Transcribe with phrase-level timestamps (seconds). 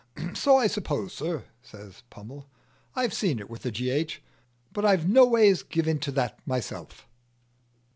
[0.33, 2.49] "So I suppose, sir," says Pummel;
[2.95, 4.19] "I've see it with a gh,
[4.73, 7.07] but I've noways give into that myself."